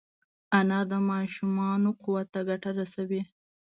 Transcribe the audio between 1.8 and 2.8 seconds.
قوت ته ګټه